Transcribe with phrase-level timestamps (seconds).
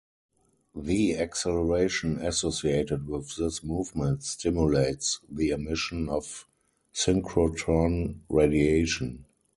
[0.73, 6.47] The acceleration associated with this movement stimulates the emission of
[6.91, 9.25] synchrotron radiation.